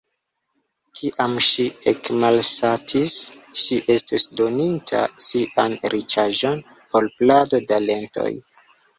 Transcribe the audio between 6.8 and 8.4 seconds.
por plado da lentoj.